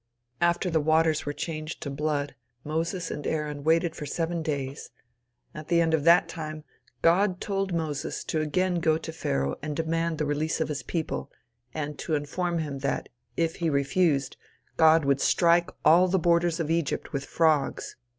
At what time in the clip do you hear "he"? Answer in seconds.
13.57-13.69